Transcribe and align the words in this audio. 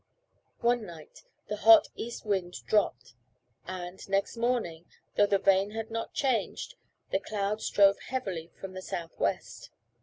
One 0.61 0.83
night 0.83 1.25
the 1.47 1.57
hot 1.57 1.89
east 1.95 2.25
wind 2.25 2.65
dropped, 2.65 3.13
and, 3.67 3.99
next 4.09 4.35
morning 4.35 4.85
(though 5.15 5.27
the 5.27 5.37
vane 5.37 5.69
had 5.69 5.91
not 5.91 6.15
changed), 6.15 6.73
the 7.11 7.19
clouds 7.19 7.69
drove 7.69 7.99
heavily 7.99 8.49
from 8.59 8.73
the 8.73 8.81
south 8.81 9.19
west. 9.19 9.69